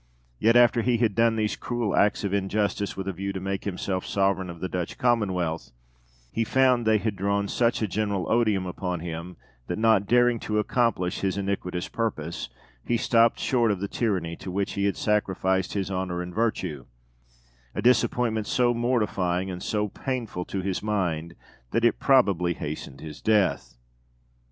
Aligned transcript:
Yet, 0.39 0.55
after 0.55 0.81
he 0.81 0.97
had 0.97 1.13
done 1.13 1.35
these 1.35 1.55
cruel 1.55 1.95
acts 1.95 2.23
of 2.23 2.33
injustice 2.33 2.97
with 2.97 3.07
a 3.07 3.13
view 3.13 3.31
to 3.33 3.39
make 3.39 3.65
himself 3.65 4.03
sovereign 4.03 4.49
of 4.49 4.59
the 4.59 4.67
Dutch 4.67 4.97
Commonwealth, 4.97 5.69
he 6.31 6.43
found 6.43 6.87
they 6.87 6.97
had 6.97 7.15
drawn 7.15 7.47
such 7.47 7.83
a 7.83 7.87
general 7.87 8.27
odium 8.27 8.65
upon 8.65 9.01
him 9.01 9.37
that, 9.67 9.77
not 9.77 10.07
daring 10.07 10.39
to 10.39 10.57
accomplish 10.57 11.19
his 11.19 11.37
iniquitous 11.37 11.87
purpose, 11.87 12.49
he 12.83 12.97
stopped 12.97 13.37
short 13.37 13.69
of 13.69 13.79
the 13.79 13.87
tyranny 13.87 14.35
to 14.37 14.49
which 14.49 14.73
he 14.73 14.85
had 14.85 14.97
sacrificed 14.97 15.73
his 15.73 15.91
honour 15.91 16.23
and 16.23 16.33
virtue; 16.33 16.87
a 17.75 17.81
disappointment 17.83 18.47
so 18.47 18.73
mortifying 18.73 19.51
and 19.51 19.61
so 19.61 19.87
painful 19.87 20.45
to 20.45 20.61
his 20.63 20.81
mind 20.81 21.35
that 21.69 21.85
it 21.85 21.99
probably 21.99 22.55
hastened 22.55 23.01
his 23.01 23.21
death. 23.21 23.77